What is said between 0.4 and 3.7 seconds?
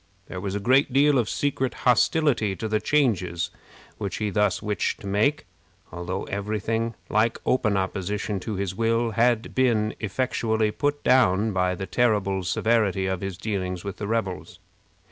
was a great deal of secret hostility to the changes